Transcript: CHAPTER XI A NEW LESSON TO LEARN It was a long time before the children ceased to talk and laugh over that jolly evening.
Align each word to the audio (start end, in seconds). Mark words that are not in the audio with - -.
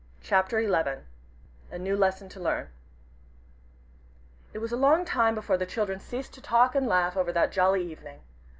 CHAPTER 0.23 0.59
XI 0.63 1.03
A 1.69 1.77
NEW 1.77 1.95
LESSON 1.95 2.27
TO 2.27 2.39
LEARN 2.39 2.69
It 4.51 4.57
was 4.57 4.71
a 4.71 4.75
long 4.75 5.05
time 5.05 5.35
before 5.35 5.57
the 5.57 5.67
children 5.67 5.99
ceased 5.99 6.33
to 6.33 6.41
talk 6.41 6.73
and 6.73 6.87
laugh 6.87 7.15
over 7.15 7.31
that 7.31 7.51
jolly 7.51 7.85
evening. 7.85 8.21